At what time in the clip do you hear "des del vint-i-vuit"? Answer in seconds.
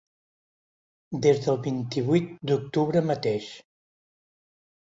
1.25-2.33